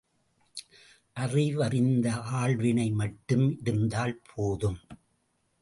அறிவறிந்த 1.17 2.07
ஆள்வினை 2.33 2.91
மட்டும் 2.93 3.57
இருந்தால் 3.61 4.21
போதும்! 4.33 4.79